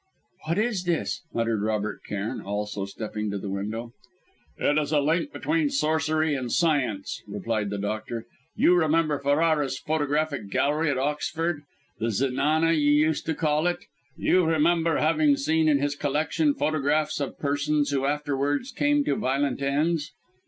[0.47, 3.93] "What is this?" muttered Robert Cairn, also stepping to the window.
[4.57, 8.25] "It is a link between sorcery and science!" replied the doctor.
[8.55, 11.61] "You remember Ferrara's photographic gallery at Oxford?
[11.99, 13.85] the Zenana, you used to call it!
[14.17, 19.61] You remember having seen in his collection photographs of persons who afterwards came to violent
[19.61, 20.13] ends?"